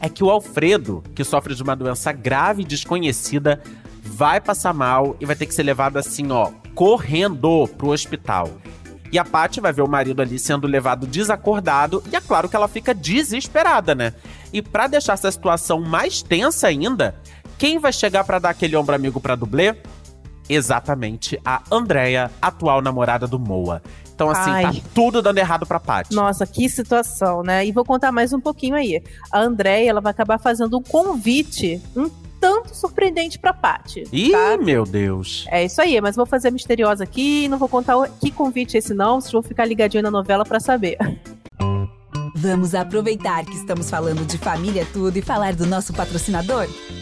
É 0.00 0.08
que 0.08 0.22
o 0.22 0.30
Alfredo, 0.30 1.02
que 1.12 1.24
sofre 1.24 1.56
de 1.56 1.62
uma 1.64 1.74
doença 1.74 2.12
grave 2.12 2.62
e 2.62 2.64
desconhecida, 2.64 3.60
vai 4.04 4.40
passar 4.40 4.72
mal 4.72 5.16
e 5.18 5.26
vai 5.26 5.34
ter 5.34 5.46
que 5.46 5.54
ser 5.56 5.64
levado 5.64 5.96
assim, 5.96 6.30
ó, 6.30 6.52
correndo 6.72 7.66
pro 7.76 7.90
hospital. 7.90 8.48
E 9.10 9.18
a 9.18 9.24
Paty 9.24 9.60
vai 9.60 9.72
ver 9.72 9.82
o 9.82 9.90
marido 9.90 10.22
ali 10.22 10.38
sendo 10.38 10.68
levado 10.68 11.04
desacordado, 11.04 12.00
e 12.12 12.14
é 12.14 12.20
claro 12.20 12.48
que 12.48 12.54
ela 12.54 12.68
fica 12.68 12.94
desesperada, 12.94 13.92
né? 13.92 14.14
E 14.52 14.62
pra 14.62 14.86
deixar 14.86 15.14
essa 15.14 15.32
situação 15.32 15.80
mais 15.80 16.22
tensa 16.22 16.68
ainda, 16.68 17.16
quem 17.62 17.78
vai 17.78 17.92
chegar 17.92 18.24
pra 18.24 18.40
dar 18.40 18.50
aquele 18.50 18.74
ombro 18.74 18.92
amigo 18.92 19.20
pra 19.20 19.36
dublê? 19.36 19.76
Exatamente 20.48 21.38
a 21.44 21.62
Andrea, 21.70 22.28
atual 22.42 22.82
namorada 22.82 23.24
do 23.24 23.38
Moa. 23.38 23.80
Então 24.12 24.28
assim, 24.30 24.50
Ai. 24.50 24.62
tá 24.64 24.72
tudo 24.92 25.22
dando 25.22 25.38
errado 25.38 25.64
pra 25.64 25.78
Paty. 25.78 26.12
Nossa, 26.12 26.44
que 26.44 26.68
situação, 26.68 27.44
né? 27.44 27.64
E 27.64 27.70
vou 27.70 27.84
contar 27.84 28.10
mais 28.10 28.32
um 28.32 28.40
pouquinho 28.40 28.74
aí. 28.74 29.00
A 29.30 29.38
Andréia, 29.38 29.90
ela 29.90 30.00
vai 30.00 30.10
acabar 30.10 30.38
fazendo 30.38 30.76
um 30.76 30.82
convite 30.82 31.80
um 31.94 32.10
tanto 32.40 32.74
surpreendente 32.74 33.38
pra 33.38 33.52
Paty. 33.54 34.08
Ih, 34.12 34.32
tá? 34.32 34.56
meu 34.60 34.82
Deus. 34.82 35.44
É 35.48 35.64
isso 35.64 35.80
aí, 35.80 36.00
mas 36.00 36.16
vou 36.16 36.26
fazer 36.26 36.50
misteriosa 36.50 37.04
aqui, 37.04 37.46
não 37.46 37.58
vou 37.58 37.68
contar 37.68 37.96
o- 37.96 38.08
que 38.08 38.32
convite 38.32 38.76
é 38.76 38.78
esse 38.78 38.92
não, 38.92 39.20
vocês 39.20 39.30
vão 39.32 39.40
ficar 39.40 39.64
ligadinho 39.66 40.02
na 40.02 40.10
novela 40.10 40.44
pra 40.44 40.58
saber. 40.58 40.98
Vamos 42.34 42.74
aproveitar 42.74 43.44
que 43.44 43.54
estamos 43.54 43.88
falando 43.88 44.26
de 44.26 44.36
família 44.36 44.84
tudo 44.92 45.16
e 45.16 45.22
falar 45.22 45.54
do 45.54 45.64
nosso 45.64 45.92
patrocinador? 45.92 46.66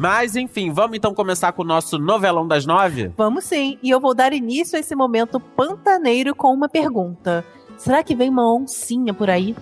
Mas, 0.00 0.34
enfim, 0.34 0.72
vamos 0.72 0.96
então 0.96 1.12
começar 1.12 1.52
com 1.52 1.60
o 1.60 1.64
nosso 1.64 1.98
novelão 1.98 2.48
das 2.48 2.64
nove? 2.64 3.12
Vamos 3.18 3.44
sim, 3.44 3.78
e 3.82 3.90
eu 3.90 4.00
vou 4.00 4.14
dar 4.14 4.32
início 4.32 4.78
a 4.78 4.80
esse 4.80 4.96
momento 4.96 5.38
pantaneiro 5.38 6.34
com 6.34 6.54
uma 6.54 6.70
pergunta. 6.70 7.44
Será 7.76 8.02
que 8.02 8.14
vem 8.14 8.30
uma 8.30 8.50
oncinha 8.50 9.12
por 9.12 9.28
aí? 9.28 9.54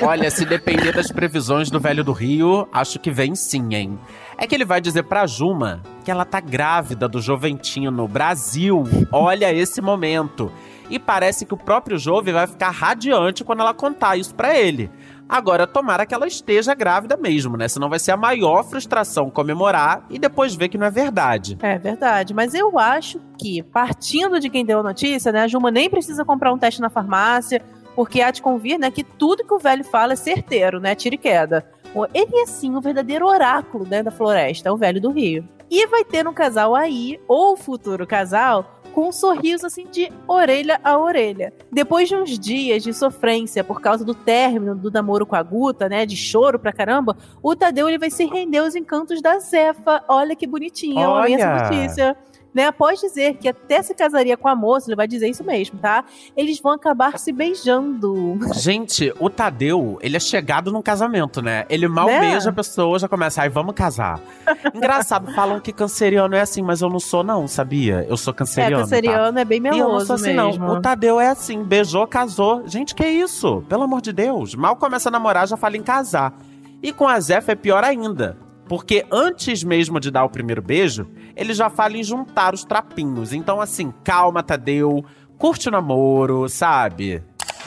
Olha, 0.00 0.30
se 0.30 0.44
depender 0.44 0.92
das 0.92 1.10
previsões 1.10 1.72
do 1.72 1.80
velho 1.80 2.04
do 2.04 2.12
Rio, 2.12 2.68
acho 2.72 3.00
que 3.00 3.10
vem 3.10 3.34
sim, 3.34 3.74
hein? 3.74 3.98
É 4.36 4.46
que 4.46 4.54
ele 4.54 4.64
vai 4.64 4.80
dizer 4.80 5.02
pra 5.02 5.26
Juma 5.26 5.82
que 6.04 6.10
ela 6.12 6.24
tá 6.24 6.38
grávida 6.38 7.08
do 7.08 7.20
Joventino 7.20 8.06
Brasil. 8.06 8.84
Olha 9.10 9.52
esse 9.52 9.80
momento. 9.80 10.52
E 10.90 10.98
parece 10.98 11.44
que 11.44 11.54
o 11.54 11.58
próprio 11.58 11.98
Jove 11.98 12.32
vai 12.32 12.46
ficar 12.46 12.70
radiante 12.70 13.44
quando 13.44 13.60
ela 13.60 13.74
contar 13.74 14.16
isso 14.16 14.34
pra 14.34 14.56
ele. 14.56 14.90
Agora, 15.28 15.66
tomara 15.66 16.06
que 16.06 16.14
ela 16.14 16.26
esteja 16.26 16.74
grávida 16.74 17.14
mesmo, 17.14 17.56
né? 17.56 17.68
Senão 17.68 17.90
vai 17.90 17.98
ser 17.98 18.12
a 18.12 18.16
maior 18.16 18.64
frustração 18.64 19.28
comemorar 19.28 20.06
e 20.08 20.18
depois 20.18 20.54
ver 20.54 20.70
que 20.70 20.78
não 20.78 20.86
é 20.86 20.90
verdade. 20.90 21.58
É 21.60 21.78
verdade, 21.78 22.32
mas 22.32 22.54
eu 22.54 22.78
acho 22.78 23.20
que, 23.38 23.62
partindo 23.62 24.40
de 24.40 24.48
quem 24.48 24.64
deu 24.64 24.80
a 24.80 24.82
notícia, 24.82 25.30
né, 25.30 25.42
a 25.42 25.46
Juma 25.46 25.70
nem 25.70 25.90
precisa 25.90 26.24
comprar 26.24 26.50
um 26.50 26.58
teste 26.58 26.80
na 26.80 26.88
farmácia, 26.88 27.62
porque 27.94 28.22
há 28.22 28.30
de 28.30 28.40
convir, 28.40 28.78
né, 28.78 28.90
que 28.90 29.04
tudo 29.04 29.44
que 29.44 29.52
o 29.52 29.58
velho 29.58 29.84
fala 29.84 30.14
é 30.14 30.16
certeiro, 30.16 30.80
né, 30.80 30.94
tira 30.94 31.14
e 31.14 31.18
queda. 31.18 31.66
Ele 32.14 32.36
é, 32.36 32.46
sim, 32.46 32.74
o 32.74 32.80
verdadeiro 32.80 33.26
oráculo, 33.26 33.84
né, 33.84 34.02
da 34.02 34.10
floresta, 34.10 34.72
o 34.72 34.78
velho 34.78 35.00
do 35.00 35.10
Rio. 35.10 35.46
E 35.70 35.86
vai 35.88 36.04
ter 36.04 36.26
um 36.26 36.32
casal 36.32 36.74
aí, 36.74 37.20
ou 37.28 37.54
futuro 37.54 38.06
casal, 38.06 38.77
com 38.98 39.10
um 39.10 39.12
sorriso 39.12 39.64
assim 39.64 39.86
de 39.86 40.10
orelha 40.26 40.80
a 40.82 40.98
orelha. 40.98 41.52
Depois 41.70 42.08
de 42.08 42.16
uns 42.16 42.36
dias 42.36 42.82
de 42.82 42.92
sofrência 42.92 43.62
por 43.62 43.80
causa 43.80 44.04
do 44.04 44.12
término 44.12 44.74
do 44.74 44.90
namoro 44.90 45.24
com 45.24 45.36
a 45.36 45.42
Guta, 45.42 45.88
né, 45.88 46.04
de 46.04 46.16
choro 46.16 46.58
pra 46.58 46.72
caramba, 46.72 47.16
o 47.40 47.54
Tadeu 47.54 47.88
ele 47.88 47.96
vai 47.96 48.10
se 48.10 48.26
render 48.26 48.58
aos 48.58 48.74
encantos 48.74 49.22
da 49.22 49.38
Zefa. 49.38 50.02
Olha 50.08 50.34
que 50.34 50.48
bonitinha, 50.48 51.04
eu 51.04 51.14
amei 51.14 51.34
essa 51.34 51.48
Olha! 51.48 51.62
notícia. 51.62 52.16
Né, 52.58 52.64
após 52.66 52.98
dizer 52.98 53.34
que 53.34 53.48
até 53.48 53.80
se 53.80 53.94
casaria 53.94 54.36
com 54.36 54.48
a 54.48 54.56
moça, 54.56 54.88
ele 54.90 54.96
vai 54.96 55.06
dizer 55.06 55.28
isso 55.28 55.44
mesmo, 55.44 55.78
tá? 55.78 56.04
Eles 56.36 56.58
vão 56.58 56.72
acabar 56.72 57.16
se 57.16 57.30
beijando. 57.30 58.36
Gente, 58.52 59.14
o 59.20 59.30
Tadeu, 59.30 59.96
ele 60.02 60.16
é 60.16 60.20
chegado 60.20 60.72
num 60.72 60.82
casamento, 60.82 61.40
né? 61.40 61.64
Ele 61.70 61.86
mal 61.86 62.08
Né? 62.08 62.18
beija 62.18 62.50
a 62.50 62.52
pessoa, 62.52 62.98
já 62.98 63.06
começa, 63.06 63.42
ai, 63.42 63.48
vamos 63.48 63.76
casar. 63.76 64.20
Engraçado, 64.74 65.32
falam 65.34 65.60
que 65.60 65.72
canceriano 65.72 66.34
é 66.34 66.40
assim, 66.40 66.60
mas 66.60 66.82
eu 66.82 66.90
não 66.90 66.98
sou 66.98 67.22
não, 67.22 67.46
sabia? 67.46 68.04
Eu 68.08 68.16
sou 68.16 68.32
É, 68.32 68.34
canceriano, 68.34 68.74
tá? 68.74 68.82
canceriano 68.82 69.38
é 69.38 69.44
bem 69.44 69.62
E 69.62 69.66
eu 69.68 69.70
não 69.70 69.76
meloso 69.76 70.06
sou 70.06 70.16
assim, 70.16 70.34
mesmo. 70.34 70.66
não. 70.66 70.74
O 70.78 70.80
Tadeu 70.80 71.20
é 71.20 71.28
assim, 71.28 71.62
beijou, 71.62 72.04
casou. 72.08 72.66
Gente, 72.66 72.92
que 72.92 73.06
isso? 73.06 73.62
Pelo 73.68 73.84
amor 73.84 74.00
de 74.00 74.12
Deus. 74.12 74.56
Mal 74.56 74.74
começa 74.74 75.08
a 75.08 75.12
namorar, 75.12 75.46
já 75.46 75.56
fala 75.56 75.76
em 75.76 75.82
casar. 75.84 76.36
E 76.82 76.92
com 76.92 77.06
a 77.06 77.20
Zefa 77.20 77.52
é 77.52 77.54
pior 77.54 77.84
ainda. 77.84 78.47
Porque 78.68 79.06
antes 79.10 79.64
mesmo 79.64 79.98
de 79.98 80.10
dar 80.10 80.24
o 80.24 80.28
primeiro 80.28 80.60
beijo, 80.60 81.08
ele 81.34 81.54
já 81.54 81.70
fala 81.70 81.96
em 81.96 82.02
juntar 82.02 82.54
os 82.54 82.64
trapinhos. 82.64 83.32
Então, 83.32 83.60
assim, 83.60 83.92
calma, 84.04 84.42
Tadeu. 84.42 85.04
Curte 85.38 85.68
o 85.68 85.72
namoro, 85.72 86.48
sabe? 86.48 87.22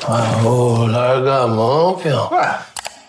Ah, 0.06 0.46
ô, 0.46 0.86
larga 0.86 1.44
a 1.44 1.48
mão, 1.48 1.96
peão. 1.96 2.30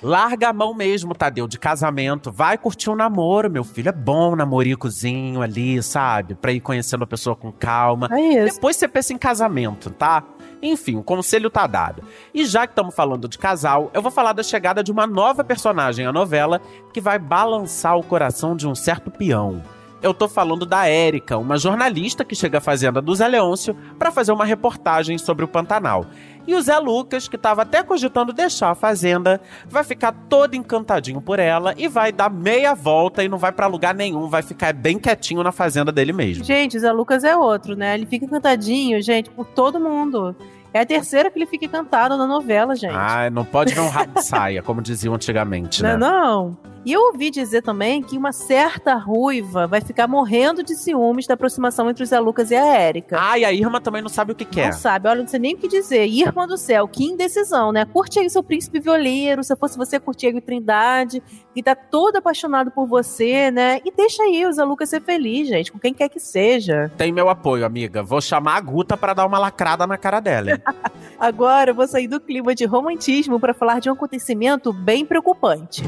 Larga 0.02 0.48
a 0.48 0.52
mão 0.52 0.74
mesmo, 0.74 1.14
Tadeu, 1.14 1.46
de 1.46 1.58
casamento. 1.58 2.32
Vai 2.32 2.58
curtir 2.58 2.90
um 2.90 2.96
namoro, 2.96 3.50
meu 3.50 3.62
filho. 3.62 3.88
É 3.88 3.92
bom 3.92 4.32
um 4.32 4.36
namoricozinho 4.36 5.40
ali, 5.42 5.80
sabe? 5.82 6.34
Pra 6.34 6.52
ir 6.52 6.60
conhecendo 6.60 7.04
a 7.04 7.06
pessoa 7.06 7.36
com 7.36 7.52
calma. 7.52 8.08
É 8.10 8.44
isso. 8.44 8.56
Depois 8.56 8.76
você 8.76 8.88
pensa 8.88 9.12
em 9.12 9.18
casamento, 9.18 9.90
tá? 9.90 10.24
Enfim, 10.62 10.96
o 10.96 11.02
conselho 11.02 11.50
tá 11.50 11.66
dado. 11.66 12.04
E 12.32 12.46
já 12.46 12.66
que 12.66 12.72
estamos 12.72 12.94
falando 12.94 13.28
de 13.28 13.36
casal, 13.36 13.90
eu 13.92 14.00
vou 14.00 14.12
falar 14.12 14.32
da 14.32 14.44
chegada 14.44 14.82
de 14.82 14.92
uma 14.92 15.06
nova 15.06 15.42
personagem 15.42 16.06
à 16.06 16.12
novela 16.12 16.60
que 16.92 17.00
vai 17.00 17.18
balançar 17.18 17.98
o 17.98 18.04
coração 18.04 18.54
de 18.54 18.68
um 18.68 18.74
certo 18.74 19.10
peão. 19.10 19.62
Eu 20.02 20.12
tô 20.12 20.28
falando 20.28 20.66
da 20.66 20.88
Érica, 20.88 21.38
uma 21.38 21.56
jornalista 21.56 22.24
que 22.24 22.34
chega 22.34 22.58
à 22.58 22.60
fazenda 22.60 23.00
do 23.00 23.14
Zé 23.14 23.28
Leôncio 23.28 23.76
para 23.98 24.10
fazer 24.10 24.32
uma 24.32 24.44
reportagem 24.44 25.16
sobre 25.16 25.44
o 25.44 25.48
Pantanal. 25.48 26.06
E 26.46 26.54
o 26.54 26.62
Zé 26.62 26.78
Lucas, 26.78 27.28
que 27.28 27.38
tava 27.38 27.62
até 27.62 27.82
cogitando 27.82 28.32
deixar 28.32 28.70
a 28.70 28.74
fazenda, 28.74 29.40
vai 29.68 29.84
ficar 29.84 30.12
todo 30.28 30.54
encantadinho 30.54 31.20
por 31.20 31.38
ela 31.38 31.74
e 31.76 31.86
vai 31.88 32.10
dar 32.10 32.30
meia 32.30 32.74
volta 32.74 33.22
e 33.22 33.28
não 33.28 33.38
vai 33.38 33.52
pra 33.52 33.66
lugar 33.66 33.94
nenhum, 33.94 34.28
vai 34.28 34.42
ficar 34.42 34.72
bem 34.74 34.98
quietinho 34.98 35.42
na 35.42 35.52
fazenda 35.52 35.92
dele 35.92 36.12
mesmo. 36.12 36.44
Gente, 36.44 36.76
o 36.76 36.80
Zé 36.80 36.90
Lucas 36.92 37.22
é 37.24 37.36
outro, 37.36 37.76
né? 37.76 37.94
Ele 37.94 38.06
fica 38.06 38.26
cantadinho, 38.26 39.00
gente, 39.02 39.30
por 39.30 39.46
todo 39.46 39.78
mundo. 39.78 40.34
É 40.74 40.80
a 40.80 40.86
terceira 40.86 41.30
que 41.30 41.38
ele 41.38 41.46
fica 41.46 41.68
cantado 41.68 42.16
na 42.16 42.26
novela, 42.26 42.74
gente. 42.74 42.94
Ah, 42.96 43.28
não 43.30 43.44
pode 43.44 43.74
ver 43.74 43.80
um 43.80 43.88
rabo 43.88 44.14
de 44.14 44.24
saia, 44.24 44.62
como 44.62 44.80
diziam 44.80 45.14
antigamente, 45.14 45.82
Não, 45.82 45.88
né? 45.90 45.94
é 45.94 45.98
não. 45.98 46.56
E 46.84 46.92
eu 46.92 47.00
ouvi 47.00 47.30
dizer 47.30 47.62
também 47.62 48.02
que 48.02 48.18
uma 48.18 48.32
certa 48.32 48.96
ruiva 48.96 49.68
vai 49.68 49.80
ficar 49.80 50.08
morrendo 50.08 50.64
de 50.64 50.74
ciúmes 50.74 51.28
da 51.28 51.34
aproximação 51.34 51.88
entre 51.88 52.02
o 52.02 52.06
Zé 52.06 52.18
Lucas 52.18 52.50
e 52.50 52.56
a 52.56 52.66
Érica. 52.66 53.16
Ah, 53.20 53.38
e 53.38 53.44
a 53.44 53.52
Irma 53.52 53.80
também 53.80 54.02
não 54.02 54.08
sabe 54.08 54.32
o 54.32 54.34
que 54.34 54.44
quer. 54.44 54.66
Não 54.66 54.72
sabe, 54.72 55.08
olha, 55.08 55.20
não 55.20 55.28
sei 55.28 55.38
nem 55.38 55.54
o 55.54 55.58
que 55.58 55.68
dizer. 55.68 56.06
Irmã 56.06 56.44
do 56.44 56.56
céu, 56.56 56.88
que 56.88 57.04
indecisão, 57.04 57.70
né? 57.70 57.84
Curte 57.84 58.18
aí 58.18 58.28
seu 58.28 58.42
príncipe 58.42 58.80
violeiro, 58.80 59.44
se 59.44 59.52
eu 59.52 59.56
fosse 59.56 59.78
você, 59.78 60.00
curte 60.00 60.26
aí 60.26 60.34
o 60.34 60.40
Trindade, 60.40 61.22
que 61.54 61.62
tá 61.62 61.76
todo 61.76 62.16
apaixonado 62.16 62.72
por 62.72 62.86
você, 62.86 63.52
né? 63.52 63.80
E 63.84 63.92
deixa 63.92 64.24
aí 64.24 64.44
o 64.44 64.52
Zé 64.52 64.64
Lucas 64.64 64.88
ser 64.88 65.02
feliz, 65.02 65.46
gente, 65.46 65.70
com 65.70 65.78
quem 65.78 65.94
quer 65.94 66.08
que 66.08 66.18
seja. 66.18 66.90
Tem 66.96 67.12
meu 67.12 67.28
apoio, 67.28 67.64
amiga. 67.64 68.02
Vou 68.02 68.20
chamar 68.20 68.56
a 68.56 68.60
Guta 68.60 68.96
pra 68.96 69.14
dar 69.14 69.24
uma 69.24 69.38
lacrada 69.38 69.86
na 69.86 69.96
cara 69.96 70.18
dela. 70.18 70.60
Agora 71.16 71.70
eu 71.70 71.74
vou 71.76 71.86
sair 71.86 72.08
do 72.08 72.20
clima 72.20 72.56
de 72.56 72.64
romantismo 72.64 73.38
para 73.38 73.54
falar 73.54 73.78
de 73.78 73.88
um 73.88 73.92
acontecimento 73.92 74.72
bem 74.72 75.06
preocupante. 75.06 75.82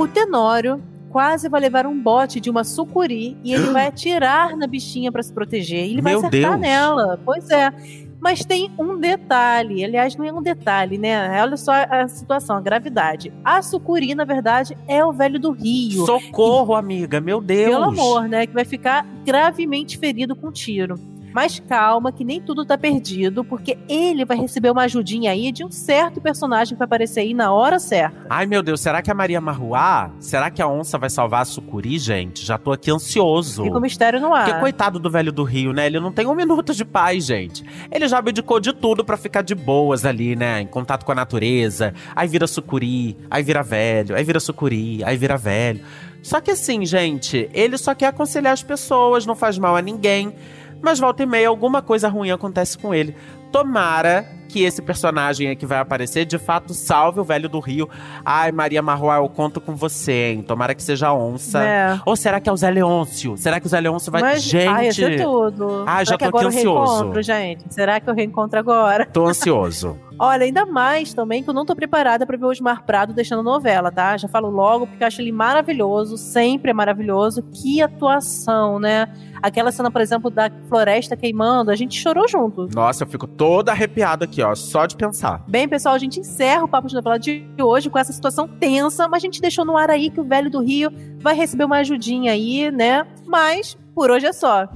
O 0.00 0.08
Tenório 0.08 0.82
quase 1.10 1.48
vai 1.48 1.60
levar 1.60 1.86
um 1.86 2.00
bote 2.00 2.40
de 2.40 2.48
uma 2.48 2.64
sucuri 2.64 3.36
e 3.44 3.52
ele 3.52 3.66
vai 3.72 3.88
atirar 3.88 4.56
na 4.56 4.66
bichinha 4.66 5.12
para 5.12 5.22
se 5.22 5.32
proteger. 5.32 5.86
E 5.86 5.92
ele 5.92 6.00
vai 6.00 6.12
Meu 6.12 6.20
acertar 6.26 6.52
Deus. 6.52 6.60
nela. 6.60 7.20
Pois 7.24 7.50
é. 7.50 7.70
Mas 8.18 8.44
tem 8.44 8.70
um 8.78 8.98
detalhe, 8.98 9.82
aliás, 9.82 10.14
não 10.14 10.26
é 10.26 10.32
um 10.32 10.42
detalhe, 10.42 10.98
né? 10.98 11.42
Olha 11.42 11.56
só 11.56 11.72
a 11.72 12.06
situação, 12.06 12.56
a 12.56 12.60
gravidade. 12.60 13.32
A 13.42 13.62
sucuri, 13.62 14.14
na 14.14 14.24
verdade, 14.24 14.76
é 14.86 15.02
o 15.02 15.10
velho 15.10 15.38
do 15.38 15.52
Rio. 15.52 16.04
Socorro, 16.04 16.74
amiga, 16.74 17.18
meu 17.18 17.40
Deus. 17.40 17.70
Pelo 17.70 17.84
amor, 17.84 18.28
né? 18.28 18.46
Que 18.46 18.52
vai 18.52 18.66
ficar 18.66 19.06
gravemente 19.24 19.96
ferido 19.96 20.36
com 20.36 20.52
tiro. 20.52 20.96
Mas 21.32 21.60
calma, 21.60 22.12
que 22.12 22.24
nem 22.24 22.40
tudo 22.40 22.64
tá 22.64 22.76
perdido, 22.76 23.44
porque 23.44 23.78
ele 23.88 24.24
vai 24.24 24.36
receber 24.36 24.70
uma 24.70 24.82
ajudinha 24.82 25.30
aí 25.30 25.52
de 25.52 25.64
um 25.64 25.70
certo 25.70 26.20
personagem 26.20 26.74
que 26.74 26.78
vai 26.78 26.86
aparecer 26.86 27.20
aí 27.20 27.34
na 27.34 27.52
hora 27.52 27.78
certa. 27.78 28.26
Ai, 28.28 28.46
meu 28.46 28.62
Deus, 28.62 28.80
será 28.80 29.00
que 29.02 29.10
a 29.10 29.14
Maria 29.14 29.40
Marruá? 29.40 30.10
Será 30.18 30.50
que 30.50 30.60
a 30.60 30.68
onça 30.68 30.98
vai 30.98 31.10
salvar 31.10 31.42
a 31.42 31.44
sucuri, 31.44 31.98
gente? 31.98 32.44
Já 32.44 32.58
tô 32.58 32.72
aqui 32.72 32.90
ansioso. 32.90 33.64
Fica 33.64 33.78
o 33.78 33.80
mistério 33.80 34.20
no 34.20 34.34
ar. 34.34 34.44
Porque 34.44 34.60
coitado 34.60 34.98
do 34.98 35.10
velho 35.10 35.32
do 35.32 35.44
Rio, 35.44 35.72
né? 35.72 35.86
Ele 35.86 36.00
não 36.00 36.12
tem 36.12 36.26
um 36.26 36.34
minuto 36.34 36.74
de 36.74 36.84
paz, 36.84 37.26
gente. 37.26 37.64
Ele 37.90 38.08
já 38.08 38.18
abdicou 38.18 38.58
de 38.60 38.72
tudo 38.72 39.04
pra 39.04 39.16
ficar 39.16 39.42
de 39.42 39.54
boas 39.54 40.04
ali, 40.04 40.34
né? 40.34 40.60
Em 40.60 40.66
contato 40.66 41.04
com 41.04 41.12
a 41.12 41.14
natureza. 41.14 41.94
Aí 42.14 42.26
vira 42.28 42.46
sucuri, 42.46 43.16
aí 43.30 43.42
vira 43.42 43.62
velho, 43.62 44.16
aí 44.16 44.24
vira 44.24 44.40
sucuri, 44.40 45.02
aí 45.04 45.16
vira 45.16 45.36
velho. 45.36 45.80
Só 46.22 46.40
que 46.40 46.50
assim, 46.50 46.84
gente, 46.84 47.48
ele 47.54 47.78
só 47.78 47.94
quer 47.94 48.08
aconselhar 48.08 48.52
as 48.52 48.62
pessoas, 48.62 49.24
não 49.24 49.34
faz 49.34 49.58
mal 49.58 49.76
a 49.76 49.82
ninguém. 49.82 50.34
Mas 50.82 50.98
volta 50.98 51.22
e 51.22 51.26
meia, 51.26 51.48
alguma 51.48 51.82
coisa 51.82 52.08
ruim 52.08 52.30
acontece 52.30 52.78
com 52.78 52.94
ele. 52.94 53.14
Tomara 53.52 54.39
que 54.50 54.64
esse 54.64 54.82
personagem 54.82 55.48
aí 55.48 55.56
que 55.56 55.64
vai 55.64 55.78
aparecer 55.78 56.24
de 56.24 56.38
fato 56.38 56.74
salve 56.74 57.20
o 57.20 57.24
velho 57.24 57.48
do 57.48 57.60
Rio. 57.60 57.88
Ai, 58.24 58.50
Maria 58.52 58.82
Marroa, 58.82 59.16
eu 59.16 59.28
conto 59.28 59.60
com 59.60 59.74
você, 59.74 60.32
hein? 60.32 60.42
Tomara 60.42 60.74
que 60.74 60.82
seja 60.82 61.12
onça. 61.12 61.62
É. 61.62 62.00
Ou 62.04 62.16
será 62.16 62.40
que 62.40 62.48
é 62.48 62.52
o 62.52 62.56
Zé 62.56 62.70
Leôncio? 62.70 63.36
Será 63.36 63.60
que 63.60 63.66
o 63.66 63.68
Zé 63.68 63.80
Leôncio 63.80 64.10
vai. 64.10 64.20
Mas, 64.22 64.42
Gente! 64.42 65.04
ai, 65.04 65.18
tudo. 65.22 65.84
Já 65.86 66.04
Será 66.04 66.18
que 66.18 66.30
tô 66.30 66.38
ansioso. 66.38 66.92
reencontro, 66.92 67.22
gente? 67.22 67.64
Será 67.72 68.00
que 68.00 68.10
eu 68.10 68.14
reencontro 68.14 68.58
agora? 68.58 69.06
Tô 69.06 69.26
ansioso. 69.26 69.96
Olha, 70.22 70.44
ainda 70.44 70.66
mais 70.66 71.14
também 71.14 71.42
que 71.42 71.48
eu 71.48 71.54
não 71.54 71.64
tô 71.64 71.74
preparada 71.74 72.26
pra 72.26 72.36
ver 72.36 72.44
o 72.44 72.48
Osmar 72.50 72.84
Prado 72.84 73.14
deixando 73.14 73.42
novela, 73.42 73.90
tá? 73.90 74.18
Já 74.18 74.28
falo 74.28 74.50
logo 74.50 74.86
porque 74.86 75.02
eu 75.02 75.06
acho 75.06 75.22
ele 75.22 75.32
maravilhoso, 75.32 76.18
sempre 76.18 76.72
é 76.72 76.74
maravilhoso. 76.74 77.42
Que 77.42 77.80
atuação, 77.80 78.78
né? 78.78 79.08
Aquela 79.42 79.72
cena, 79.72 79.90
por 79.90 80.02
exemplo, 80.02 80.30
da 80.30 80.50
floresta 80.68 81.16
queimando, 81.16 81.70
a 81.70 81.74
gente 81.74 81.98
chorou 81.98 82.28
junto. 82.28 82.68
Nossa, 82.74 83.04
eu 83.04 83.08
fico 83.08 83.26
toda 83.26 83.72
arrepiada 83.72 84.26
aqui, 84.26 84.39
ó, 84.42 84.54
só 84.54 84.86
de 84.86 84.96
pensar. 84.96 85.44
Bem, 85.48 85.68
pessoal, 85.68 85.94
a 85.94 85.98
gente 85.98 86.20
encerra 86.20 86.64
o 86.64 86.68
Papo 86.68 86.88
de 86.88 86.94
Novela 86.94 87.18
de 87.18 87.46
hoje 87.60 87.90
com 87.90 87.98
essa 87.98 88.12
situação 88.12 88.46
tensa, 88.46 89.08
mas 89.08 89.22
a 89.22 89.26
gente 89.26 89.40
deixou 89.40 89.64
no 89.64 89.76
ar 89.76 89.90
aí 89.90 90.10
que 90.10 90.20
o 90.20 90.24
velho 90.24 90.50
do 90.50 90.60
Rio 90.60 90.90
vai 91.20 91.34
receber 91.34 91.64
uma 91.64 91.78
ajudinha 91.78 92.32
aí, 92.32 92.70
né? 92.70 93.06
Mas 93.26 93.76
por 93.94 94.10
hoje 94.10 94.26
é 94.26 94.32
só. 94.32 94.68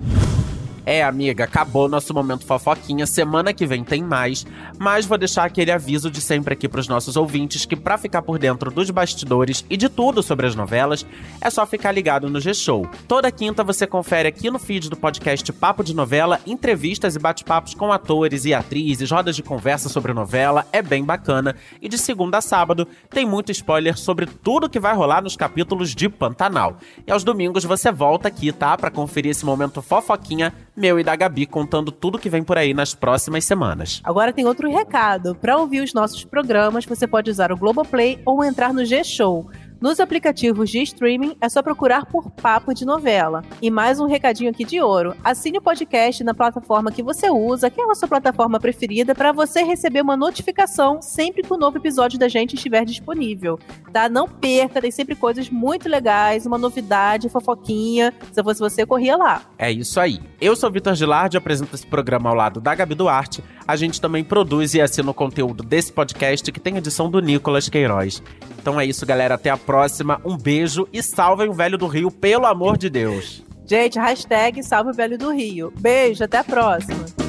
É, 0.86 1.02
amiga, 1.02 1.44
acabou 1.44 1.88
nosso 1.88 2.12
momento 2.12 2.44
fofoquinha. 2.44 3.06
Semana 3.06 3.54
que 3.54 3.66
vem 3.66 3.82
tem 3.82 4.02
mais, 4.02 4.46
mas 4.78 5.06
vou 5.06 5.16
deixar 5.16 5.44
aquele 5.44 5.72
aviso 5.72 6.10
de 6.10 6.20
sempre 6.20 6.52
aqui 6.52 6.68
pros 6.68 6.88
nossos 6.88 7.16
ouvintes 7.16 7.64
que 7.64 7.74
pra 7.74 7.96
ficar 7.96 8.20
por 8.20 8.38
dentro 8.38 8.70
dos 8.70 8.90
bastidores 8.90 9.64
e 9.70 9.76
de 9.76 9.88
tudo 9.88 10.22
sobre 10.22 10.46
as 10.46 10.54
novelas, 10.54 11.06
é 11.40 11.48
só 11.48 11.64
ficar 11.64 11.92
ligado 11.92 12.28
no 12.28 12.38
G-Show. 12.38 12.86
Toda 13.08 13.32
quinta 13.32 13.64
você 13.64 13.86
confere 13.86 14.28
aqui 14.28 14.50
no 14.50 14.58
feed 14.58 14.90
do 14.90 14.96
podcast 14.96 15.50
Papo 15.52 15.82
de 15.82 15.94
Novela 15.94 16.38
entrevistas 16.46 17.16
e 17.16 17.18
bate-papos 17.18 17.74
com 17.74 17.90
atores 17.90 18.44
e 18.44 18.52
atrizes, 18.52 19.10
rodas 19.10 19.36
de 19.36 19.42
conversa 19.42 19.88
sobre 19.88 20.12
novela, 20.12 20.66
é 20.72 20.82
bem 20.82 21.02
bacana. 21.02 21.56
E 21.80 21.88
de 21.88 21.96
segunda 21.96 22.38
a 22.38 22.42
sábado 22.42 22.86
tem 23.08 23.24
muito 23.24 23.50
spoiler 23.52 23.96
sobre 23.96 24.26
tudo 24.26 24.68
que 24.68 24.80
vai 24.80 24.94
rolar 24.94 25.22
nos 25.22 25.36
capítulos 25.36 25.94
de 25.94 26.08
Pantanal. 26.08 26.76
E 27.06 27.10
aos 27.10 27.24
domingos 27.24 27.64
você 27.64 27.90
volta 27.90 28.28
aqui, 28.28 28.52
tá? 28.52 28.76
Pra 28.76 28.90
conferir 28.90 29.30
esse 29.30 29.46
momento 29.46 29.80
fofoquinha 29.80 30.52
meu 30.76 30.98
e 30.98 31.04
da 31.04 31.14
Gabi 31.14 31.46
contando 31.46 31.92
tudo 31.92 32.18
que 32.18 32.28
vem 32.28 32.42
por 32.42 32.58
aí 32.58 32.74
nas 32.74 32.94
próximas 32.94 33.44
semanas. 33.44 34.00
Agora 34.04 34.32
tem 34.32 34.46
outro 34.46 34.70
recado. 34.70 35.34
Para 35.34 35.56
ouvir 35.58 35.80
os 35.80 35.94
nossos 35.94 36.24
programas, 36.24 36.84
você 36.84 37.06
pode 37.06 37.30
usar 37.30 37.52
o 37.52 37.56
Globoplay 37.56 38.20
ou 38.24 38.44
entrar 38.44 38.72
no 38.72 38.84
G-Show. 38.84 39.50
Nos 39.84 40.00
aplicativos 40.00 40.70
de 40.70 40.82
streaming 40.82 41.36
é 41.42 41.46
só 41.46 41.62
procurar 41.62 42.06
por 42.06 42.30
Papo 42.30 42.72
de 42.72 42.86
Novela. 42.86 43.42
E 43.60 43.70
mais 43.70 44.00
um 44.00 44.06
recadinho 44.06 44.50
aqui 44.50 44.64
de 44.64 44.80
ouro. 44.80 45.14
Assine 45.22 45.58
o 45.58 45.60
podcast 45.60 46.24
na 46.24 46.32
plataforma 46.32 46.90
que 46.90 47.02
você 47.02 47.28
usa, 47.28 47.66
aquela 47.66 47.94
sua 47.94 48.08
plataforma 48.08 48.58
preferida, 48.58 49.14
para 49.14 49.30
você 49.30 49.62
receber 49.62 50.00
uma 50.00 50.16
notificação 50.16 51.02
sempre 51.02 51.42
que 51.42 51.52
o 51.52 51.58
novo 51.58 51.76
episódio 51.76 52.18
da 52.18 52.28
gente 52.28 52.54
estiver 52.54 52.82
disponível. 52.86 53.58
Tá? 53.92 54.08
Não 54.08 54.26
perca, 54.26 54.80
tem 54.80 54.90
sempre 54.90 55.14
coisas 55.14 55.50
muito 55.50 55.86
legais, 55.86 56.46
uma 56.46 56.56
novidade, 56.56 57.28
fofoquinha. 57.28 58.14
Se 58.32 58.40
eu 58.40 58.44
fosse 58.44 58.60
você, 58.60 58.86
corria 58.86 59.18
lá. 59.18 59.42
É 59.58 59.70
isso 59.70 60.00
aí. 60.00 60.18
Eu 60.40 60.56
sou 60.56 60.70
Vitor 60.70 60.94
Gilardi, 60.94 61.36
apresento 61.36 61.74
esse 61.74 61.86
programa 61.86 62.30
ao 62.30 62.34
lado 62.34 62.58
da 62.58 62.74
Gabi 62.74 62.94
Duarte. 62.94 63.44
A 63.68 63.76
gente 63.76 64.00
também 64.00 64.24
produz 64.24 64.72
e 64.72 64.80
assina 64.80 65.10
o 65.10 65.14
conteúdo 65.14 65.62
desse 65.62 65.92
podcast 65.92 66.50
que 66.50 66.60
tem 66.60 66.78
edição 66.78 67.10
do 67.10 67.20
Nicolas 67.20 67.68
Queiroz. 67.68 68.22
Então 68.58 68.80
é 68.80 68.86
isso, 68.86 69.04
galera. 69.04 69.34
Até 69.34 69.50
a 69.50 69.58
próxima. 69.74 70.20
Um 70.24 70.36
beijo 70.36 70.86
e 70.92 71.02
salvem 71.02 71.48
o 71.48 71.52
velho 71.52 71.76
do 71.76 71.88
Rio, 71.88 72.08
pelo 72.08 72.46
amor 72.46 72.78
de 72.78 72.88
Deus. 72.88 73.42
Gente, 73.66 73.98
hashtag 73.98 74.62
salve 74.62 74.90
o 74.90 74.94
velho 74.94 75.18
do 75.18 75.32
Rio. 75.32 75.72
Beijo, 75.76 76.22
até 76.22 76.38
a 76.38 76.44
próxima. 76.44 77.23